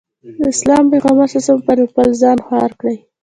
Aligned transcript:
د 0.41 0.43
اسلام 0.53 0.83
پيغمبر 0.91 1.27
ص 1.31 1.33
وفرمايل 1.55 1.89
خپل 1.91 2.09
ځان 2.21 2.37
خوار 2.45 2.71
کړي. 2.79 2.95